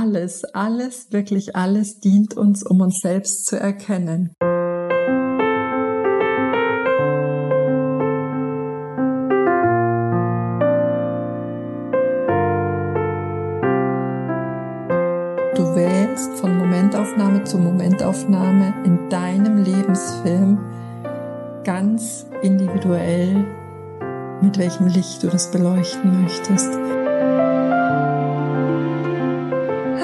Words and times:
alles, 0.00 0.44
alles, 0.54 1.12
wirklich 1.12 1.56
alles 1.56 2.00
dient 2.00 2.34
uns, 2.34 2.62
um 2.62 2.80
uns 2.80 3.00
selbst 3.00 3.44
zu 3.44 3.60
erkennen. 3.60 4.30
Du 15.54 15.74
wählst 15.74 16.32
von 16.40 16.56
Momentaufnahme 16.56 17.44
zu 17.44 17.58
Momentaufnahme 17.58 18.72
in 18.84 19.10
deinem 19.10 19.58
Lebensfilm 19.62 20.60
ganz 21.64 22.26
individuell, 22.40 23.44
mit 24.40 24.56
welchem 24.56 24.86
Licht 24.86 25.22
du 25.22 25.28
das 25.28 25.50
beleuchten 25.50 26.22
möchtest. 26.22 26.78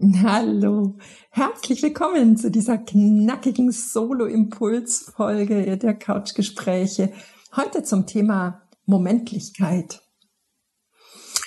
Hallo, 0.22 0.96
herzlich 1.30 1.82
willkommen 1.82 2.38
zu 2.38 2.50
dieser 2.50 2.78
knackigen 2.78 3.70
Solo-Impuls-Folge 3.70 5.76
der 5.76 5.92
Couchgespräche. 5.92 7.12
Heute 7.54 7.82
zum 7.82 8.06
Thema 8.06 8.62
Momentlichkeit. 8.86 10.00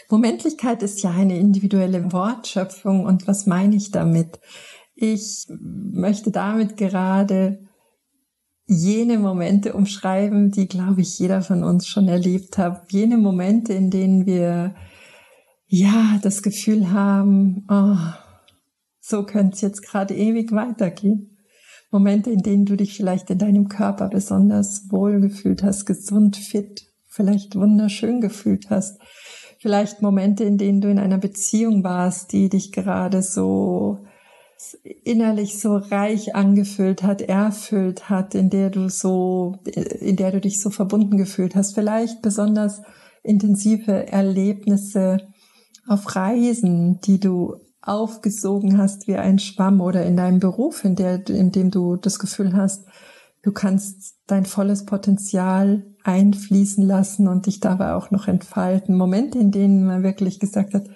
Momentlichkeit 0.08 0.84
ist 0.84 1.02
ja 1.02 1.10
eine 1.10 1.40
individuelle 1.40 2.12
Wortschöpfung 2.12 3.06
und 3.06 3.28
was 3.28 3.48
meine 3.48 3.76
ich 3.76 3.90
damit? 3.90 4.40
Ich 4.94 5.48
möchte 5.50 6.30
damit 6.30 6.78
gerade 6.78 7.68
jene 8.68 9.18
Momente 9.18 9.74
umschreiben, 9.74 10.52
die, 10.52 10.68
glaube 10.68 11.02
ich, 11.02 11.18
jeder 11.18 11.42
von 11.42 11.64
uns 11.64 11.88
schon 11.88 12.08
erlebt 12.08 12.60
hat. 12.60 12.92
Jene 12.92 13.18
Momente, 13.18 13.74
in 13.74 13.90
denen 13.90 14.28
wir 14.28 14.76
ja 15.66 16.20
das 16.22 16.44
Gefühl 16.44 16.92
haben, 16.92 17.66
oh, 17.68 17.98
so 19.06 19.26
könnte 19.26 19.56
es 19.56 19.62
jetzt 19.62 19.82
gerade 19.82 20.16
ewig 20.16 20.54
weitergehen. 20.54 21.38
Momente, 21.92 22.32
in 22.32 22.42
denen 22.42 22.66
du 22.66 22.78
dich 22.78 22.96
vielleicht 22.96 23.30
in 23.30 23.38
deinem 23.38 23.68
Körper 23.68 24.08
besonders 24.08 24.90
wohl 24.90 25.20
gefühlt 25.20 25.62
hast, 25.62 25.86
gesund, 25.86 26.38
fit, 26.38 26.88
vielleicht 27.06 27.56
wunderschön 27.56 28.22
gefühlt 28.22 28.70
hast. 28.70 29.00
Vielleicht 29.60 30.02
Momente, 30.02 30.46
in 30.46 30.58
denen 30.58 30.80
du 30.80 30.90
in 30.90 31.00
einer 31.00 31.18
Beziehung 31.18 31.84
warst, 31.84 32.32
die 32.32 32.48
dich 32.48 32.72
gerade 32.72 33.22
so 33.22 34.06
innerlich 35.04 35.60
so 35.60 35.76
reich 35.76 36.34
angefüllt 36.34 37.04
hat, 37.04 37.22
erfüllt 37.22 38.10
hat, 38.10 38.34
in 38.36 38.50
der 38.50 38.70
du 38.70 38.88
so, 38.88 39.58
in 39.66 40.16
der 40.16 40.32
du 40.32 40.40
dich 40.40 40.62
so 40.62 40.70
verbunden 40.70 41.18
gefühlt 41.18 41.56
hast. 41.56 41.76
Vielleicht 41.76 42.22
besonders 42.22 42.82
intensive 43.22 44.08
Erlebnisse 44.08 45.18
auf 45.88 46.16
Reisen, 46.16 47.02
die 47.02 47.20
du 47.20 47.58
aufgesogen 47.84 48.78
hast 48.78 49.08
wie 49.08 49.16
ein 49.18 49.40
Schwamm 49.40 49.82
oder 49.82 50.06
in 50.06 50.16
deinem 50.16 50.40
Beruf, 50.40 50.86
in, 50.86 50.96
der, 50.96 51.28
in 51.28 51.52
dem 51.52 51.70
du 51.70 51.98
das 51.98 52.18
Gefühl 52.18 52.56
hast, 52.56 52.86
du 53.42 53.52
kannst 53.52 54.16
dein 54.26 54.46
volles 54.46 54.86
Potenzial 54.86 55.86
einfließen 56.04 56.84
lassen 56.84 57.28
und 57.28 57.46
dich 57.46 57.60
dabei 57.60 57.94
auch 57.94 58.10
noch 58.10 58.28
entfalten. 58.28 58.96
Momente, 58.96 59.38
in 59.38 59.52
denen 59.52 59.86
man 59.86 60.02
wirklich 60.02 60.40
gesagt 60.40 60.74
hat, 60.74 60.88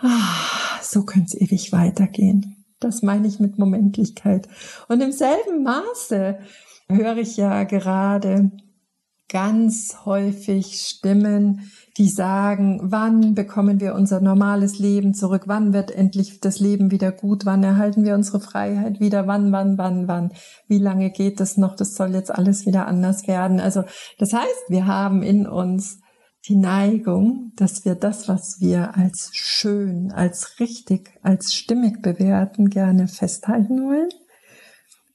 ah, 0.00 0.80
so 0.82 1.04
könnte 1.04 1.36
es 1.36 1.40
ewig 1.40 1.72
weitergehen. 1.72 2.64
Das 2.80 3.02
meine 3.02 3.28
ich 3.28 3.38
mit 3.38 3.58
Momentlichkeit. 3.58 4.48
Und 4.88 5.00
im 5.00 5.12
selben 5.12 5.62
Maße 5.62 6.40
höre 6.88 7.16
ich 7.18 7.36
ja 7.36 7.62
gerade 7.62 8.50
ganz 9.28 10.04
häufig 10.04 10.74
Stimmen, 10.74 11.70
die 11.98 12.08
sagen, 12.08 12.80
wann 12.82 13.34
bekommen 13.34 13.80
wir 13.80 13.94
unser 13.94 14.20
normales 14.20 14.78
Leben 14.78 15.12
zurück, 15.12 15.42
wann 15.46 15.74
wird 15.74 15.90
endlich 15.90 16.40
das 16.40 16.58
Leben 16.58 16.90
wieder 16.90 17.12
gut, 17.12 17.44
wann 17.44 17.62
erhalten 17.62 18.04
wir 18.04 18.14
unsere 18.14 18.40
Freiheit 18.40 18.98
wieder, 18.98 19.26
wann, 19.26 19.52
wann, 19.52 19.76
wann, 19.76 20.08
wann, 20.08 20.32
wie 20.68 20.78
lange 20.78 21.10
geht 21.10 21.38
das 21.38 21.58
noch, 21.58 21.76
das 21.76 21.94
soll 21.94 22.14
jetzt 22.14 22.34
alles 22.34 22.64
wieder 22.64 22.86
anders 22.86 23.26
werden. 23.28 23.60
Also 23.60 23.84
das 24.18 24.32
heißt, 24.32 24.64
wir 24.68 24.86
haben 24.86 25.22
in 25.22 25.46
uns 25.46 26.00
die 26.48 26.56
Neigung, 26.56 27.52
dass 27.56 27.84
wir 27.84 27.94
das, 27.94 28.26
was 28.26 28.60
wir 28.60 28.96
als 28.96 29.30
schön, 29.32 30.10
als 30.12 30.58
richtig, 30.60 31.10
als 31.22 31.54
stimmig 31.54 32.02
bewerten, 32.02 32.70
gerne 32.70 33.06
festhalten 33.06 33.84
wollen. 33.84 34.08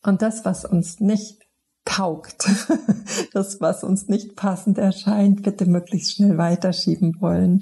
Und 0.04 0.22
das, 0.22 0.46
was 0.46 0.64
uns 0.64 1.00
nicht 1.00 1.47
taugt, 1.88 2.48
das, 3.34 3.62
was 3.62 3.84
uns 3.84 4.08
nicht 4.08 4.36
passend 4.36 4.78
erscheint, 4.78 5.44
bitte 5.44 5.66
möglichst 5.66 6.16
schnell 6.16 6.38
weiterschieben 6.38 7.16
wollen. 7.20 7.60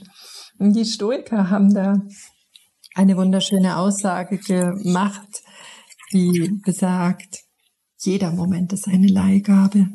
Und 0.57 0.73
die 0.73 0.85
Stoiker 0.85 1.49
haben 1.49 1.73
da 1.73 2.01
eine 2.95 3.15
wunderschöne 3.17 3.77
Aussage 3.77 4.37
gemacht, 4.37 5.43
die 6.11 6.59
besagt, 6.63 7.43
jeder 7.99 8.31
Moment 8.31 8.73
ist 8.73 8.87
eine 8.87 9.07
Leihgabe. 9.07 9.89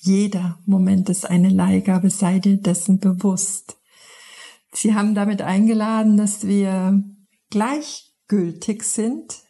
Jeder 0.00 0.58
Moment 0.64 1.08
ist 1.08 1.28
eine 1.28 1.48
Leihgabe, 1.48 2.10
sei 2.10 2.38
dir 2.38 2.58
dessen 2.58 3.00
bewusst. 3.00 3.76
Sie 4.72 4.94
haben 4.94 5.14
damit 5.14 5.42
eingeladen, 5.42 6.16
dass 6.16 6.46
wir 6.46 7.02
gleichgültig 7.50 8.84
sind 8.84 9.47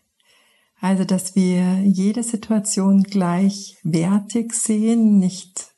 also, 0.81 1.05
dass 1.05 1.35
wir 1.35 1.81
jede 1.83 2.23
Situation 2.23 3.03
gleichwertig 3.03 4.53
sehen, 4.53 5.19
nicht, 5.19 5.75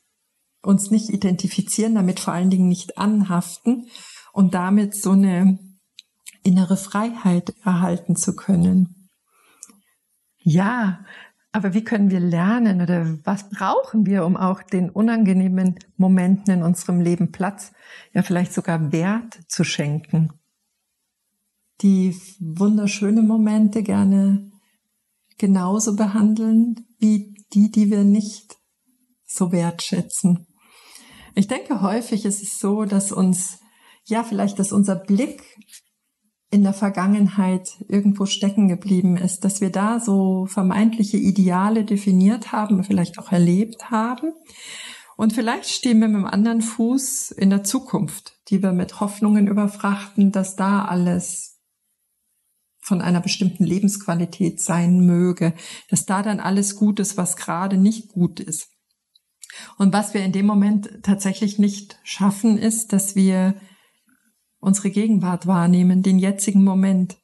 uns 0.61 0.91
nicht 0.91 1.09
identifizieren, 1.09 1.95
damit 1.95 2.19
vor 2.19 2.33
allen 2.33 2.51
Dingen 2.51 2.67
nicht 2.67 2.97
anhaften 2.97 3.87
und 4.31 4.53
damit 4.53 4.95
so 4.95 5.11
eine 5.11 5.57
innere 6.43 6.77
Freiheit 6.77 7.55
erhalten 7.63 8.15
zu 8.15 8.35
können. 8.35 9.09
Ja, 10.37 11.03
aber 11.51 11.73
wie 11.73 11.83
können 11.83 12.11
wir 12.11 12.19
lernen 12.19 12.81
oder 12.81 13.17
was 13.23 13.49
brauchen 13.49 14.05
wir, 14.05 14.25
um 14.25 14.37
auch 14.37 14.61
den 14.61 14.89
unangenehmen 14.89 15.79
Momenten 15.97 16.53
in 16.53 16.63
unserem 16.63 17.01
Leben 17.01 17.31
Platz, 17.31 17.73
ja 18.13 18.21
vielleicht 18.21 18.53
sogar 18.53 18.91
Wert 18.91 19.39
zu 19.47 19.63
schenken? 19.63 20.31
Die 21.81 22.15
wunderschönen 22.39 23.27
Momente 23.27 23.83
gerne 23.83 24.50
genauso 25.41 25.95
behandeln 25.95 26.85
wie 26.99 27.33
die, 27.51 27.71
die 27.71 27.89
wir 27.89 28.03
nicht 28.03 28.57
so 29.25 29.51
wertschätzen. 29.51 30.45
Ich 31.33 31.47
denke, 31.47 31.81
häufig 31.81 32.25
ist 32.25 32.43
es 32.43 32.59
so, 32.59 32.85
dass 32.85 33.11
uns, 33.11 33.59
ja, 34.05 34.23
vielleicht, 34.23 34.59
dass 34.59 34.71
unser 34.71 34.95
Blick 34.95 35.41
in 36.51 36.61
der 36.63 36.73
Vergangenheit 36.73 37.83
irgendwo 37.87 38.27
stecken 38.27 38.67
geblieben 38.67 39.17
ist, 39.17 39.43
dass 39.43 39.61
wir 39.61 39.71
da 39.71 39.99
so 39.99 40.45
vermeintliche 40.45 41.17
Ideale 41.17 41.85
definiert 41.85 42.51
haben, 42.51 42.83
vielleicht 42.83 43.17
auch 43.17 43.31
erlebt 43.31 43.89
haben. 43.89 44.33
Und 45.17 45.33
vielleicht 45.33 45.69
stehen 45.69 46.01
wir 46.01 46.07
mit 46.07 46.17
einem 46.17 46.25
anderen 46.25 46.61
Fuß 46.61 47.31
in 47.31 47.49
der 47.49 47.63
Zukunft, 47.63 48.37
die 48.49 48.61
wir 48.61 48.73
mit 48.73 48.99
Hoffnungen 48.99 49.47
überfrachten, 49.47 50.31
dass 50.31 50.55
da 50.55 50.85
alles 50.85 51.50
von 52.81 53.01
einer 53.01 53.21
bestimmten 53.21 53.63
Lebensqualität 53.63 54.59
sein 54.59 55.05
möge, 55.05 55.53
dass 55.89 56.05
da 56.05 56.23
dann 56.23 56.39
alles 56.39 56.75
gut 56.75 56.99
ist, 56.99 57.17
was 57.17 57.37
gerade 57.37 57.77
nicht 57.77 58.09
gut 58.09 58.39
ist. 58.39 58.69
Und 59.77 59.93
was 59.93 60.13
wir 60.13 60.23
in 60.23 60.31
dem 60.31 60.45
Moment 60.45 60.89
tatsächlich 61.03 61.59
nicht 61.59 61.99
schaffen, 62.03 62.57
ist, 62.57 62.93
dass 62.93 63.15
wir 63.15 63.55
unsere 64.59 64.91
Gegenwart 64.91 65.47
wahrnehmen, 65.47 66.03
den 66.03 66.19
jetzigen 66.19 66.63
Moment. 66.63 67.17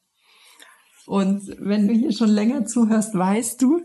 Und 1.06 1.48
wenn 1.58 1.88
du 1.88 1.94
hier 1.94 2.12
schon 2.12 2.28
länger 2.28 2.66
zuhörst, 2.66 3.14
weißt 3.14 3.62
du, 3.62 3.80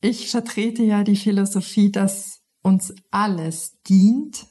ich 0.00 0.30
vertrete 0.30 0.82
ja 0.82 1.04
die 1.04 1.16
Philosophie, 1.16 1.92
dass 1.92 2.40
uns 2.62 2.94
alles 3.10 3.78
dient, 3.88 4.46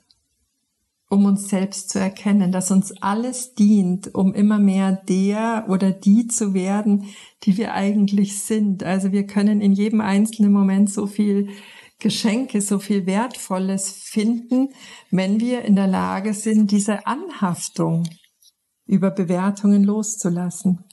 um 1.09 1.25
uns 1.25 1.49
selbst 1.49 1.89
zu 1.89 1.99
erkennen, 1.99 2.51
dass 2.51 2.69
uns 2.69 2.93
alles 3.01 3.55
dient, 3.55 4.13
um 4.13 4.33
immer 4.35 4.59
mehr 4.59 4.91
der 4.91 5.65
oder 5.67 5.91
die 5.91 6.27
zu 6.27 6.53
werden, 6.53 7.05
die 7.43 7.57
wir 7.57 7.73
eigentlich 7.73 8.41
sind. 8.41 8.83
Also 8.83 9.11
wir 9.11 9.25
können 9.25 9.59
in 9.59 9.73
jedem 9.73 10.01
einzelnen 10.01 10.51
Moment 10.51 10.91
so 10.91 11.07
viel 11.07 11.49
Geschenke, 11.97 12.61
so 12.61 12.79
viel 12.79 13.07
Wertvolles 13.07 13.91
finden, 13.91 14.69
wenn 15.09 15.39
wir 15.39 15.63
in 15.63 15.75
der 15.75 15.87
Lage 15.87 16.33
sind, 16.33 16.71
diese 16.71 17.05
Anhaftung 17.07 18.07
über 18.85 19.11
Bewertungen 19.11 19.83
loszulassen. 19.83 20.85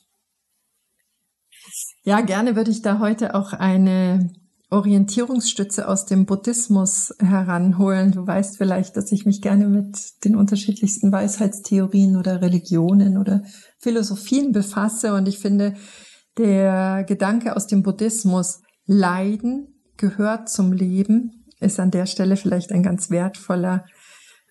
Ja, 2.03 2.23
gerne 2.23 2.57
würde 2.57 2.71
ich 2.71 2.83
da 2.83 3.01
heute 3.01 3.35
auch 3.35 3.53
eine 3.53 4.33
Orientierungsstütze 4.69 5.87
aus 5.87 6.07
dem 6.07 6.27
Buddhismus 6.27 7.15
heranholen. 7.21 8.11
Du 8.13 8.27
weißt 8.27 8.57
vielleicht, 8.57 8.97
dass 8.97 9.13
ich 9.13 9.25
mich 9.25 9.41
gerne 9.41 9.69
mit 9.69 10.25
den 10.25 10.35
unterschiedlichsten 10.35 11.13
Weisheitstheorien 11.13 12.17
oder 12.17 12.43
Religionen 12.43 13.17
oder 13.17 13.43
Philosophien 13.79 14.53
befasse. 14.53 15.15
Und 15.15 15.29
ich 15.29 15.39
finde, 15.39 15.75
der 16.37 17.05
Gedanke 17.05 17.55
aus 17.55 17.67
dem 17.67 17.83
Buddhismus, 17.83 18.61
Leiden 18.87 19.69
gehört 19.97 20.49
zum 20.49 20.73
Leben, 20.73 21.45
ist 21.61 21.81
an 21.81 21.91
der 21.91 22.07
Stelle 22.07 22.37
vielleicht 22.37 22.73
ein 22.73 22.83
ganz 22.83 23.11
wertvoller 23.11 23.85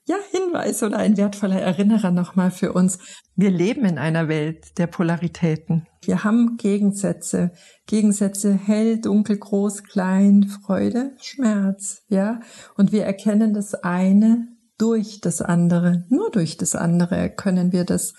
ja, 0.08 0.18
Hinweis 0.32 0.84
oder 0.84 0.98
ein 0.98 1.18
wertvoller 1.18 1.60
Erinnerer 1.60 2.12
nochmal 2.12 2.52
für 2.52 2.74
uns. 2.74 3.00
Wir 3.36 3.50
leben 3.50 3.86
in 3.86 3.98
einer 3.98 4.28
Welt 4.28 4.78
der 4.78 4.86
Polaritäten. 4.86 5.88
Wir 6.04 6.24
haben 6.24 6.58
Gegensätze. 6.58 7.52
Gegensätze 7.88 8.54
hell, 8.54 9.02
dunkel, 9.02 9.38
groß, 9.38 9.84
klein, 9.84 10.44
Freude, 10.44 11.16
Schmerz, 11.20 12.04
ja. 12.08 12.40
Und 12.76 12.92
wir 12.92 13.04
erkennen 13.04 13.54
das 13.54 13.74
eine 13.74 14.48
durch 14.78 15.22
das 15.22 15.42
andere. 15.42 16.06
Nur 16.10 16.30
durch 16.30 16.58
das 16.58 16.76
andere 16.76 17.32
können 17.32 17.72
wir 17.72 17.84
das 17.84 18.14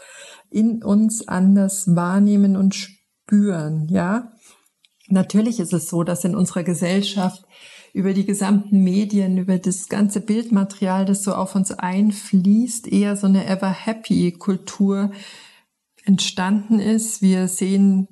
in 0.51 0.83
uns 0.83 1.29
anders 1.29 1.95
wahrnehmen 1.95 2.57
und 2.57 2.75
spüren, 2.75 3.87
ja. 3.89 4.33
Natürlich 5.09 5.61
ist 5.61 5.73
es 5.73 5.89
so, 5.89 6.03
dass 6.03 6.25
in 6.25 6.35
unserer 6.35 6.65
Gesellschaft 6.65 7.45
über 7.97 8.13
die 8.13 8.27
gesamten 8.27 8.85
Medien, 8.85 9.39
über 9.39 9.57
das 9.57 9.89
ganze 9.89 10.21
Bildmaterial, 10.21 11.07
das 11.07 11.23
so 11.23 11.35
auf 11.35 11.55
uns 11.55 11.71
einfließt, 11.73 12.87
eher 12.93 13.17
so 13.17 13.27
eine 13.27 13.47
ever 13.47 13.71
happy 13.71 14.33
Kultur 14.33 15.13
entstanden 16.05 16.79
ist. 16.79 17.23
Wir 17.23 17.49
sehen 17.49 18.07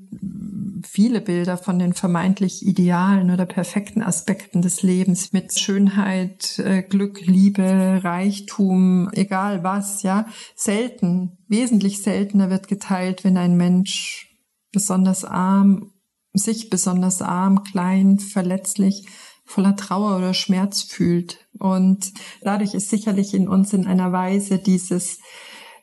viele 0.83 1.21
Bilder 1.21 1.59
von 1.59 1.79
den 1.79 1.93
vermeintlich 1.93 2.65
idealen 2.67 3.31
oder 3.31 3.45
perfekten 3.45 4.01
Aspekten 4.03 4.63
des 4.63 4.83
Lebens 4.83 5.35
mit 5.35 5.59
Schönheit, 5.59 6.59
äh, 6.61 6.83
Glück, 6.83 7.21
Liebe, 7.27 8.01
Reichtum, 8.03 9.11
egal 9.13 9.65
was, 9.65 10.03
ja. 10.03 10.27
Selten, 10.57 11.37
wesentlich 11.47 12.01
seltener 12.01 12.49
wird 12.49 12.69
geteilt, 12.69 13.23
wenn 13.23 13.37
ein 13.37 13.59
Mensch 13.59 14.35
besonders 14.73 15.27
arm, 15.27 15.93
sich 16.33 16.71
besonders 16.71 17.21
arm, 17.21 17.65
klein, 17.65 18.19
verletzlich 18.19 19.07
voller 19.45 19.77
Trauer 19.77 20.17
oder 20.17 20.35
Schmerz 20.35 20.83
fühlt. 20.83 21.47
Und 21.59 22.13
dadurch 22.43 22.75
ist 22.75 22.91
sicherlich 22.91 23.35
in 23.35 23.49
uns 23.49 23.73
in 23.73 23.87
einer 23.87 24.13
Weise 24.13 24.59
dieses 24.59 25.21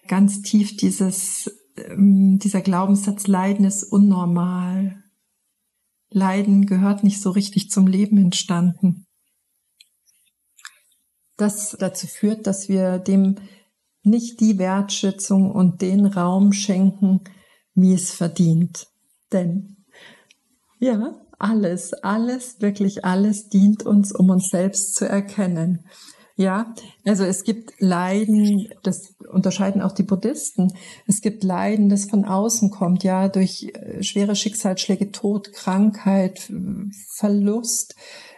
ganz 0.07 0.41
tief 0.41 0.77
dieses 0.77 1.51
ähm, 1.77 2.39
dieser 2.39 2.61
Glaubenssatz 2.61 3.27
Leiden 3.27 3.65
ist 3.65 3.83
unnormal. 3.83 5.03
Leiden 6.09 6.65
gehört 6.65 7.03
nicht 7.03 7.21
so 7.21 7.31
richtig 7.31 7.69
zum 7.69 7.87
Leben 7.87 8.17
entstanden. 8.17 9.05
Das 11.37 11.75
dazu 11.79 12.07
führt, 12.07 12.45
dass 12.47 12.67
wir 12.67 12.99
dem 12.99 13.35
nicht 14.03 14.39
die 14.39 14.57
Wertschätzung 14.57 15.51
und 15.51 15.81
den 15.81 16.05
Raum 16.05 16.53
schenken, 16.53 17.21
wie 17.73 17.93
es 17.93 18.11
verdient. 18.11 18.87
Denn 19.31 19.85
ja, 20.79 21.15
alles, 21.41 21.93
alles, 21.93 22.61
wirklich 22.61 23.05
alles 23.05 23.49
dient 23.49 23.85
uns, 23.85 24.11
um 24.13 24.29
uns 24.29 24.49
selbst 24.49 24.95
zu 24.95 25.07
erkennen. 25.07 25.85
Ja, 26.37 26.73
also 27.05 27.23
es 27.23 27.43
gibt 27.43 27.73
Leiden, 27.79 28.69
das 28.83 29.13
unterscheiden 29.31 29.81
auch 29.81 29.91
die 29.91 30.03
Buddhisten. 30.03 30.73
Es 31.05 31.21
gibt 31.21 31.43
Leiden, 31.43 31.89
das 31.89 32.05
von 32.05 32.25
außen 32.25 32.71
kommt, 32.71 33.03
ja, 33.03 33.27
durch 33.27 33.71
äh, 33.73 34.01
schwere 34.01 34.35
Schicksalsschläge, 34.35 35.11
Tod, 35.11 35.53
Krankheit, 35.53 36.51
Verlust. 37.15 37.95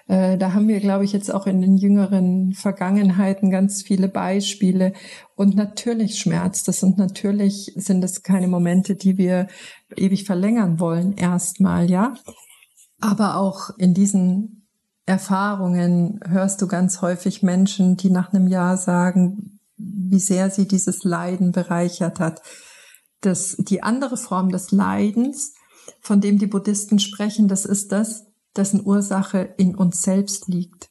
Äh, 0.07 0.37
da 0.37 0.53
haben 0.53 0.67
wir, 0.67 0.79
glaube 0.79 1.05
ich, 1.05 1.13
jetzt 1.13 1.33
auch 1.33 1.47
in 1.47 1.61
den 1.61 1.77
jüngeren 1.77 2.53
Vergangenheiten 2.53 3.49
ganz 3.49 3.83
viele 3.83 4.09
Beispiele. 4.09 4.93
Und 5.35 5.55
natürlich 5.55 6.19
schmerzt 6.19 6.67
es 6.67 6.83
und 6.83 6.97
natürlich 6.97 7.71
sind 7.75 8.03
es 8.03 8.23
keine 8.23 8.47
Momente, 8.47 8.95
die 8.95 9.17
wir 9.17 9.47
ewig 9.95 10.25
verlängern 10.25 10.79
wollen, 10.79 11.13
erstmal, 11.13 11.89
ja. 11.89 12.15
Aber 13.03 13.35
auch 13.35 13.71
in 13.77 13.93
diesen 13.93 14.65
Erfahrungen 15.05 16.21
hörst 16.25 16.61
du 16.61 16.67
ganz 16.67 17.01
häufig 17.01 17.43
Menschen, 17.43 17.97
die 17.97 18.09
nach 18.09 18.31
einem 18.31 18.47
Jahr 18.47 18.77
sagen, 18.77 19.59
wie 19.75 20.21
sehr 20.21 20.49
sie 20.49 20.69
dieses 20.69 21.03
Leiden 21.03 21.51
bereichert 21.51 22.21
hat. 22.21 22.41
Das, 23.19 23.57
die 23.59 23.83
andere 23.83 24.15
Form 24.15 24.53
des 24.53 24.71
Leidens, 24.71 25.53
von 25.99 26.21
dem 26.21 26.37
die 26.37 26.47
Buddhisten 26.47 26.97
sprechen, 26.97 27.49
das 27.49 27.65
ist 27.65 27.91
das, 27.91 28.23
dessen 28.55 28.85
Ursache 28.85 29.53
in 29.57 29.75
uns 29.75 30.01
selbst 30.01 30.47
liegt. 30.47 30.89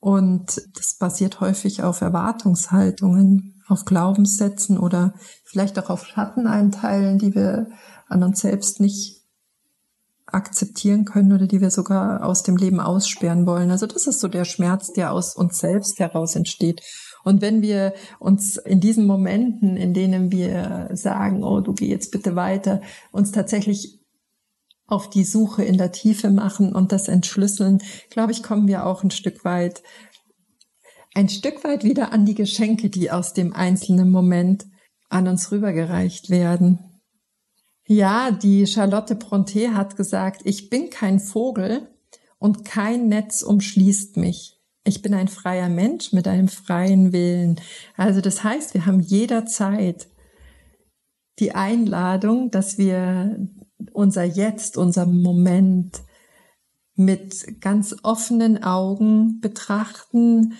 Und 0.00 0.62
das 0.74 0.96
basiert 0.96 1.40
häufig 1.40 1.82
auf 1.82 2.00
Erwartungshaltungen, 2.00 3.62
auf 3.68 3.84
Glaubenssätzen 3.84 4.78
oder 4.78 5.12
vielleicht 5.44 5.78
auch 5.78 5.90
auf 5.90 6.06
Schatteneinteilen, 6.06 7.18
die 7.18 7.34
wir 7.34 7.68
an 8.08 8.22
uns 8.22 8.40
selbst 8.40 8.80
nicht 8.80 9.21
akzeptieren 10.32 11.04
können 11.04 11.32
oder 11.32 11.46
die 11.46 11.60
wir 11.60 11.70
sogar 11.70 12.24
aus 12.24 12.42
dem 12.42 12.56
Leben 12.56 12.80
aussperren 12.80 13.46
wollen. 13.46 13.70
Also 13.70 13.86
das 13.86 14.06
ist 14.06 14.20
so 14.20 14.28
der 14.28 14.44
Schmerz, 14.44 14.92
der 14.92 15.12
aus 15.12 15.36
uns 15.36 15.58
selbst 15.58 15.98
heraus 15.98 16.34
entsteht. 16.36 16.82
Und 17.24 17.40
wenn 17.40 17.62
wir 17.62 17.94
uns 18.18 18.56
in 18.56 18.80
diesen 18.80 19.06
Momenten, 19.06 19.76
in 19.76 19.94
denen 19.94 20.32
wir 20.32 20.90
sagen, 20.92 21.44
oh, 21.44 21.60
du 21.60 21.72
geh 21.72 21.86
jetzt 21.86 22.10
bitte 22.10 22.34
weiter, 22.34 22.80
uns 23.12 23.30
tatsächlich 23.30 24.00
auf 24.86 25.08
die 25.08 25.24
Suche 25.24 25.64
in 25.64 25.78
der 25.78 25.92
Tiefe 25.92 26.30
machen 26.30 26.74
und 26.74 26.92
das 26.92 27.08
entschlüsseln, 27.08 27.80
glaube 28.10 28.32
ich, 28.32 28.42
kommen 28.42 28.66
wir 28.66 28.86
auch 28.86 29.04
ein 29.04 29.10
Stück 29.10 29.44
weit, 29.44 29.82
ein 31.14 31.28
Stück 31.28 31.62
weit 31.64 31.84
wieder 31.84 32.12
an 32.12 32.26
die 32.26 32.34
Geschenke, 32.34 32.90
die 32.90 33.10
aus 33.10 33.34
dem 33.34 33.52
einzelnen 33.52 34.10
Moment 34.10 34.66
an 35.08 35.28
uns 35.28 35.52
rübergereicht 35.52 36.30
werden. 36.30 36.91
Ja, 37.94 38.30
die 38.30 38.66
Charlotte 38.66 39.14
Bronte 39.16 39.74
hat 39.74 39.96
gesagt, 39.96 40.40
ich 40.44 40.70
bin 40.70 40.88
kein 40.88 41.20
Vogel 41.20 41.88
und 42.38 42.64
kein 42.64 43.08
Netz 43.08 43.42
umschließt 43.42 44.16
mich. 44.16 44.58
Ich 44.82 45.02
bin 45.02 45.12
ein 45.12 45.28
freier 45.28 45.68
Mensch 45.68 46.10
mit 46.14 46.26
einem 46.26 46.48
freien 46.48 47.12
Willen. 47.12 47.60
Also 47.94 48.22
das 48.22 48.42
heißt, 48.42 48.72
wir 48.72 48.86
haben 48.86 49.00
jederzeit 49.00 50.08
die 51.38 51.54
Einladung, 51.54 52.50
dass 52.50 52.78
wir 52.78 53.46
unser 53.92 54.24
Jetzt, 54.24 54.78
unser 54.78 55.04
Moment 55.04 56.00
mit 56.94 57.60
ganz 57.60 57.94
offenen 58.02 58.64
Augen 58.64 59.38
betrachten. 59.42 60.54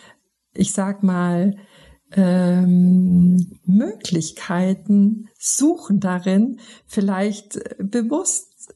Ich 0.53 0.75
sag 0.75 1.03
mal, 1.03 1.57
ähm, 2.14 3.59
Möglichkeiten 3.64 5.28
suchen 5.38 6.00
darin, 6.00 6.61
vielleicht 6.87 7.59
bewusst 7.78 8.75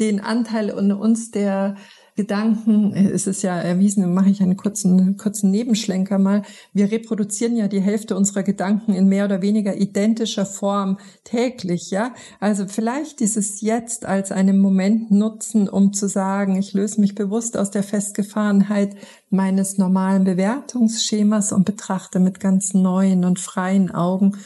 den 0.00 0.20
Anteil 0.20 0.70
in 0.70 0.92
uns, 0.92 1.30
der 1.30 1.76
Gedanken, 2.14 2.92
es 2.92 3.26
ist 3.26 3.42
ja 3.42 3.56
erwiesen, 3.56 4.12
mache 4.12 4.28
ich 4.28 4.42
einen 4.42 4.58
kurzen, 4.58 5.16
kurzen 5.16 5.50
Nebenschlenker 5.50 6.18
mal. 6.18 6.42
Wir 6.74 6.90
reproduzieren 6.90 7.56
ja 7.56 7.68
die 7.68 7.80
Hälfte 7.80 8.16
unserer 8.16 8.42
Gedanken 8.42 8.92
in 8.92 9.08
mehr 9.08 9.24
oder 9.24 9.40
weniger 9.40 9.76
identischer 9.76 10.44
Form 10.44 10.98
täglich, 11.24 11.90
ja. 11.90 12.12
Also 12.38 12.66
vielleicht 12.66 13.20
dieses 13.20 13.62
Jetzt 13.62 14.04
als 14.04 14.30
einen 14.30 14.58
Moment 14.58 15.10
nutzen, 15.10 15.70
um 15.70 15.94
zu 15.94 16.06
sagen, 16.06 16.56
ich 16.56 16.74
löse 16.74 17.00
mich 17.00 17.14
bewusst 17.14 17.56
aus 17.56 17.70
der 17.70 17.82
Festgefahrenheit 17.82 18.94
meines 19.30 19.78
normalen 19.78 20.24
Bewertungsschemas 20.24 21.50
und 21.52 21.64
betrachte 21.64 22.20
mit 22.20 22.40
ganz 22.40 22.74
neuen 22.74 23.24
und 23.24 23.38
freien 23.38 23.90
Augen 23.90 24.36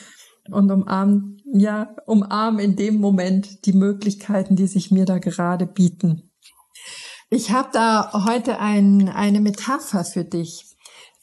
und 0.51 0.71
umarm, 0.71 1.39
ja, 1.53 1.97
umarm 2.07 2.61
in 2.61 2.77
dem 2.77 3.01
Moment 3.01 3.67
die 3.67 3.73
Möglichkeiten, 3.73 4.55
die 4.55 4.69
sich 4.69 4.93
mir 4.93 5.05
da 5.05 5.19
gerade 5.19 5.67
bieten. 5.67 6.31
Ich 7.29 7.51
habe 7.51 7.71
da 7.73 8.25
heute 8.25 8.61
ein, 8.61 9.09
eine 9.09 9.41
Metapher 9.41 10.05
für 10.05 10.23
dich, 10.23 10.65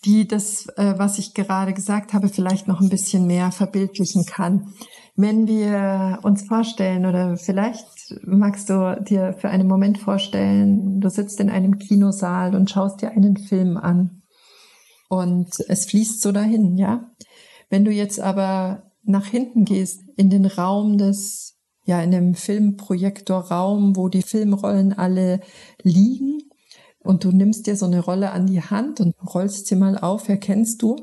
die 0.03 0.27
das, 0.27 0.67
äh, 0.75 0.95
was 0.97 1.17
ich 1.17 1.33
gerade 1.33 1.73
gesagt 1.73 2.13
habe, 2.13 2.27
vielleicht 2.27 2.67
noch 2.67 2.81
ein 2.81 2.89
bisschen 2.89 3.25
mehr 3.25 3.53
verbildlichen 3.53 4.25
kann. 4.25 4.73
Wenn 5.15 5.47
wir 5.47 6.19
uns 6.23 6.43
vorstellen 6.45 7.05
oder 7.05 7.37
vielleicht 7.37 7.87
magst 8.25 8.69
du 8.69 9.01
dir 9.01 9.33
für 9.39 9.49
einen 9.49 9.67
Moment 9.67 9.97
vorstellen, 9.97 10.99
du 10.99 11.09
sitzt 11.09 11.39
in 11.39 11.49
einem 11.49 11.77
Kinosaal 11.77 12.53
und 12.53 12.69
schaust 12.69 13.01
dir 13.01 13.11
einen 13.11 13.37
Film 13.37 13.77
an. 13.77 14.21
und 15.09 15.51
es 15.67 15.85
fließt 15.85 16.21
so 16.21 16.31
dahin, 16.31 16.77
ja. 16.77 17.11
Wenn 17.69 17.85
du 17.85 17.91
jetzt 17.91 18.19
aber 18.19 18.91
nach 19.03 19.25
hinten 19.27 19.63
gehst 19.63 20.01
in 20.17 20.29
den 20.29 20.45
Raum 20.45 20.97
des, 20.97 21.52
ja, 21.85 22.01
in 22.01 22.11
dem 22.11 22.35
Filmprojektorraum, 22.35 23.95
wo 23.95 24.09
die 24.09 24.21
Filmrollen 24.21 24.93
alle 24.93 25.41
liegen 25.81 26.43
und 27.03 27.25
du 27.25 27.31
nimmst 27.31 27.67
dir 27.67 27.75
so 27.75 27.85
eine 27.85 27.99
Rolle 27.99 28.31
an 28.31 28.47
die 28.47 28.61
Hand 28.61 29.01
und 29.01 29.13
rollst 29.33 29.67
sie 29.67 29.75
mal 29.75 29.97
auf, 29.97 30.29
erkennst 30.29 30.81
du, 30.81 30.95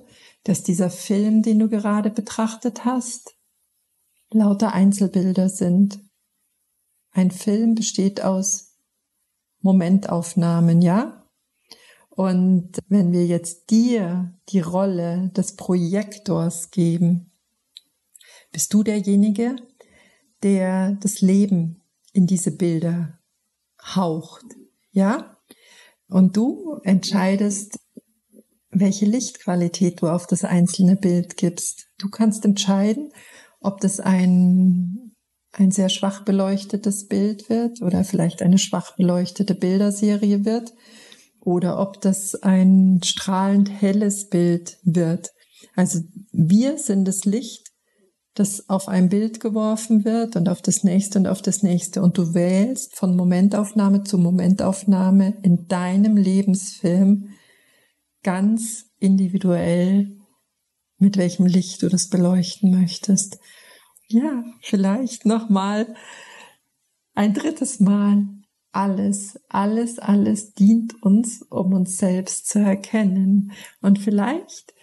dass 0.45 0.63
dieser 0.63 0.91
Film, 0.91 1.43
den 1.43 1.59
du 1.59 1.69
gerade 1.69 2.11
betrachtet 2.11 2.85
hast, 2.87 3.37
lauter 4.31 4.73
Einzelbilder 4.73 5.51
sind. 5.51 6.01
Ein 7.13 7.31
Film 7.31 7.75
besteht 7.75 8.23
aus 8.23 8.79
Momentaufnahmen, 9.61 10.81
ja? 10.81 11.27
Und 12.09 12.79
wenn 12.89 13.13
wir 13.13 13.27
jetzt 13.27 13.71
dir 13.71 14.35
die 14.49 14.61
Rolle 14.61 15.31
des 15.37 15.57
Projektors 15.57 16.71
geben, 16.71 17.33
bist 18.53 18.73
du 18.73 18.83
derjenige, 18.83 19.57
der 20.43 20.93
das 21.01 21.21
Leben 21.21 21.83
in 22.13 22.27
diese 22.27 22.51
Bilder 22.51 23.19
haucht, 23.83 24.45
ja? 24.93 25.37
Und 26.09 26.37
du 26.37 26.81
entscheidest, 26.83 27.79
welche 28.71 29.07
Lichtqualität 29.07 30.03
du 30.03 30.09
auf 30.09 30.27
das 30.27 30.45
einzelne 30.45 30.97
Bild 30.97 31.37
gibst. 31.37 31.89
Du 31.99 32.09
kannst 32.09 32.45
entscheiden, 32.45 33.13
ob 33.61 33.81
das 33.81 34.01
ein, 34.01 35.13
ein 35.53 35.71
sehr 35.71 35.89
schwach 35.89 36.25
beleuchtetes 36.25 37.07
Bild 37.07 37.49
wird 37.49 37.83
oder 37.83 38.05
vielleicht 38.05 38.43
eine 38.43 38.59
schwach 38.59 38.97
beleuchtete 38.97 39.55
Bilderserie 39.55 40.45
wird 40.45 40.73
oder 41.41 41.79
ob 41.79 42.01
das 42.01 42.35
ein 42.43 43.01
strahlend 43.05 43.71
helles 43.71 44.29
Bild 44.29 44.79
wird. 44.83 45.31
Also 45.75 46.01
wir 46.33 46.79
sind 46.79 47.07
das 47.07 47.25
Licht, 47.25 47.70
das 48.35 48.69
auf 48.69 48.89
ein 48.89 49.09
Bild 49.09 49.41
geworfen 49.41 50.05
wird 50.05 50.37
und 50.37 50.49
auf 50.49 50.63
das 50.63 50.85
nächste 50.85 51.19
und 51.19 51.27
auf 51.27 51.43
das 51.43 51.63
nächste. 51.63 52.03
Und 52.03 52.17
du 52.17 52.35
wählst 52.35 52.97
von 52.97 53.17
Momentaufnahme 53.17 54.05
zu 54.05 54.19
Momentaufnahme 54.19 55.39
in 55.43 55.67
deinem 55.67 56.17
Lebensfilm 56.17 57.31
ganz 58.23 58.91
individuell, 58.99 60.17
mit 60.99 61.17
welchem 61.17 61.47
Licht 61.47 61.83
du 61.83 61.89
das 61.89 62.09
beleuchten 62.09 62.71
möchtest. 62.71 63.39
Ja, 64.07 64.45
vielleicht 64.61 65.27
nochmal 65.27 65.95
ein 67.15 67.35
drittes 67.35 67.81
Mal. 67.81 68.27
Alles, 68.73 69.41
alles, 69.49 69.99
alles 69.99 70.55
dient 70.55 71.03
uns, 71.03 71.43
um 71.43 71.73
uns 71.73 71.99
selbst 71.99 72.47
zu 72.49 72.61
erkennen. 72.61 73.51
Und 73.81 73.99
vielleicht 73.99 74.75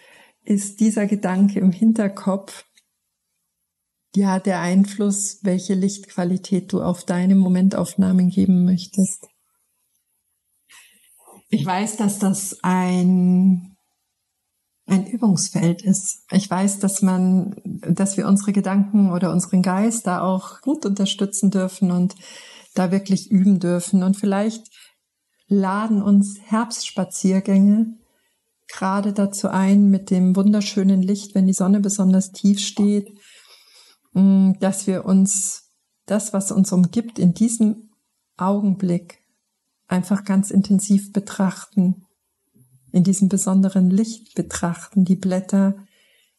ist 0.44 0.80
dieser 0.80 1.06
Gedanke 1.06 1.60
im 1.60 1.72
Hinterkopf 1.72 2.67
ja 4.14 4.38
der 4.38 4.60
Einfluss, 4.60 5.38
welche 5.42 5.74
Lichtqualität 5.74 6.72
du 6.72 6.82
auf 6.82 7.04
deine 7.04 7.34
Momentaufnahmen 7.34 8.30
geben 8.30 8.64
möchtest. 8.64 9.28
Ich 11.50 11.64
weiß, 11.64 11.96
dass 11.96 12.18
das 12.18 12.58
ein 12.62 13.76
ein 14.88 15.06
Übungsfeld 15.06 15.82
ist. 15.82 16.24
Ich 16.30 16.50
weiß, 16.50 16.78
dass 16.78 17.02
man, 17.02 17.56
dass 17.64 18.16
wir 18.16 18.26
unsere 18.26 18.52
Gedanken 18.52 19.12
oder 19.12 19.32
unseren 19.32 19.62
Geist 19.62 20.06
da 20.06 20.22
auch 20.22 20.62
gut 20.62 20.86
unterstützen 20.86 21.50
dürfen 21.50 21.90
und 21.90 22.14
da 22.74 22.90
wirklich 22.90 23.30
üben 23.30 23.60
dürfen. 23.60 24.02
Und 24.02 24.16
vielleicht 24.16 24.64
laden 25.46 26.02
uns 26.02 26.38
Herbstspaziergänge 26.46 27.98
gerade 28.66 29.12
dazu 29.12 29.48
ein, 29.48 29.90
mit 29.90 30.10
dem 30.10 30.36
wunderschönen 30.36 31.02
Licht, 31.02 31.34
wenn 31.34 31.46
die 31.46 31.54
Sonne 31.54 31.80
besonders 31.80 32.32
tief 32.32 32.60
steht, 32.60 33.10
dass 34.12 34.86
wir 34.86 35.04
uns 35.04 35.70
das, 36.06 36.32
was 36.32 36.50
uns 36.50 36.72
umgibt, 36.72 37.18
in 37.18 37.34
diesem 37.34 37.90
Augenblick 38.36 39.22
einfach 39.86 40.24
ganz 40.24 40.50
intensiv 40.50 41.12
betrachten, 41.12 42.06
in 42.92 43.04
diesem 43.04 43.28
besonderen 43.28 43.90
Licht 43.90 44.34
betrachten, 44.34 45.04
die 45.04 45.16
Blätter, 45.16 45.76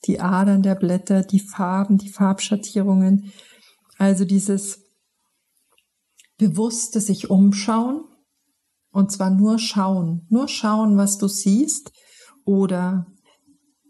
die 0.06 0.20
Adern 0.20 0.64
der 0.64 0.76
Blätter, 0.76 1.24
die 1.24 1.40
Farben, 1.40 1.98
die 1.98 2.10
Farbschattierungen, 2.10 3.32
also 3.98 4.26
dieses 4.26 4.82
bewusste 6.38 7.02
sich 7.02 7.30
umschauen 7.30 8.06
und 8.92 9.12
zwar 9.12 9.30
nur 9.30 9.60
schauen, 9.60 10.26
nur 10.30 10.48
schauen, 10.48 10.98
was 10.98 11.18
du 11.18 11.28
siehst 11.28 11.92
oder 12.46 13.06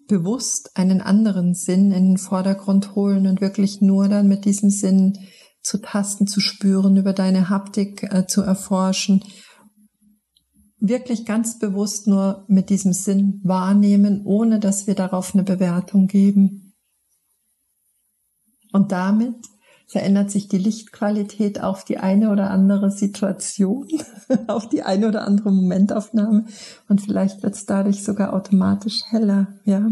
bewusst 0.10 0.72
einen 0.75 1.00
anderen 1.00 1.54
Sinn 1.54 1.94
in 1.94 2.10
den 2.10 2.18
Vordergrund 2.18 2.96
holen 2.96 3.28
und 3.28 3.39
wirklich 3.39 3.80
nur 3.80 4.10
dann 4.10 4.28
mit 4.28 4.44
diesem 4.44 4.70
Sinn 4.70 5.18
zu 5.62 5.78
tasten, 5.78 6.28
zu 6.28 6.42
spüren, 6.42 6.98
über 6.98 7.13
deine 7.13 7.48
Haptik 7.50 8.04
äh, 8.04 8.28
zu 8.28 8.42
erforschen 8.42 9.24
wirklich 10.80 11.25
ganz 11.25 11.60
bewusst 11.60 12.08
nur 12.08 12.46
mit 12.48 12.70
diesem 12.70 12.94
Sinn 12.94 13.42
wahrnehmen, 13.44 14.25
ohne 14.25 14.60
dass 14.60 14.88
wir 14.88 14.96
darauf 14.96 15.34
eine 15.34 15.44
Bewertung 15.44 16.08
geben. 16.08 16.74
Und 18.72 18.92
damit 18.92 19.36
verändert 19.89 20.29
sich 20.29 20.48
die 20.48 20.60
Lichtqualität 20.60 21.62
auf 21.62 21.84
die 21.84 21.98
eine 21.98 22.31
oder 22.31 22.51
andere 22.51 22.91
Situation, 22.91 23.88
auf 24.48 24.69
die 24.69 24.84
eine 24.84 25.08
oder 25.08 25.25
andere 25.25 25.51
Momentaufnahme 25.51 26.46
und 26.88 27.01
vielleicht 27.01 27.41
wird 27.41 27.55
es 27.55 27.65
dadurch 27.65 28.03
sogar 28.03 28.34
automatisch 28.34 29.01
heller, 29.10 29.60
ja. 29.65 29.89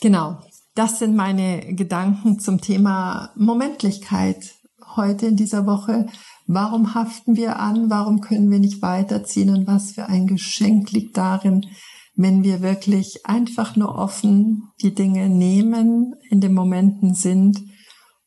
Genau. 0.00 0.38
Das 0.74 1.00
sind 1.00 1.16
meine 1.16 1.74
Gedanken 1.74 2.38
zum 2.38 2.60
Thema 2.60 3.32
Momentlichkeit 3.36 4.54
heute 4.96 5.26
in 5.26 5.36
dieser 5.36 5.66
Woche. 5.66 6.06
Warum 6.46 6.94
haften 6.94 7.36
wir 7.36 7.58
an? 7.58 7.90
Warum 7.90 8.20
können 8.20 8.50
wir 8.50 8.60
nicht 8.60 8.80
weiterziehen? 8.80 9.50
Und 9.50 9.66
was 9.66 9.92
für 9.92 10.06
ein 10.06 10.26
Geschenk 10.26 10.92
liegt 10.92 11.16
darin, 11.16 11.66
wenn 12.14 12.44
wir 12.44 12.62
wirklich 12.62 13.26
einfach 13.26 13.76
nur 13.76 13.96
offen 13.96 14.70
die 14.80 14.94
Dinge 14.94 15.28
nehmen, 15.28 16.14
in 16.30 16.40
den 16.40 16.54
Momenten 16.54 17.14
sind 17.14 17.60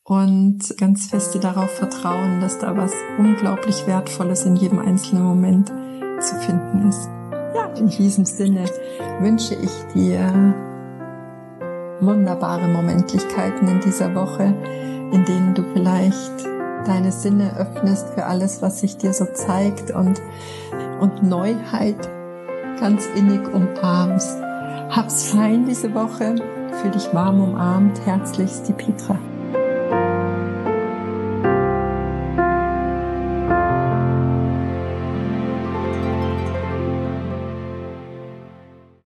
und 0.03 0.59
ganz 0.77 1.07
feste 1.07 1.39
darauf 1.39 1.69
vertrauen, 1.71 2.41
dass 2.41 2.59
da 2.59 2.75
was 2.75 2.91
unglaublich 3.17 3.87
Wertvolles 3.87 4.45
in 4.45 4.55
jedem 4.55 4.79
einzelnen 4.79 5.23
Moment 5.23 5.69
zu 6.19 6.35
finden 6.35 6.89
ist. 6.89 7.09
Ja, 7.55 7.65
in 7.77 7.87
diesem 7.87 8.25
Sinne 8.25 8.65
wünsche 9.21 9.55
ich 9.55 9.71
dir 9.93 10.53
wunderbare 12.01 12.67
Momentlichkeiten 12.67 13.67
in 13.67 13.79
dieser 13.79 14.13
Woche, 14.13 14.53
in 15.11 15.23
denen 15.25 15.53
du 15.53 15.63
vielleicht 15.73 16.45
deine 16.85 17.11
Sinne 17.11 17.55
öffnest 17.57 18.09
für 18.09 18.25
alles, 18.25 18.61
was 18.61 18.81
sich 18.81 18.97
dir 18.97 19.13
so 19.13 19.25
zeigt 19.25 19.91
und, 19.91 20.21
und 20.99 21.23
Neuheit 21.23 22.09
ganz 22.79 23.07
innig 23.15 23.41
umarmst. 23.53 24.37
Hab's 24.89 25.27
fein 25.27 25.65
diese 25.65 25.93
Woche. 25.93 26.35
Fühl 26.81 26.91
dich 26.91 27.13
warm 27.13 27.41
umarmt. 27.41 28.05
Herzlichst 28.05 28.67
die 28.67 28.73
Petra. 28.73 29.17